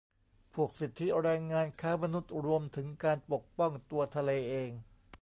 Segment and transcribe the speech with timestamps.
[0.53, 4.71] พวกสิทธิแรงงาน ค้ามนุษย์ รวมถึงการปกป้องตัวทะเลเอง